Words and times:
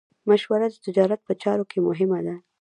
مشوره 0.29 0.67
د 0.71 0.75
تجارت 0.85 1.19
په 1.27 1.33
چارو 1.41 1.63
کې 1.71 1.79
مهمه 1.87 2.19
ده. 2.25 2.35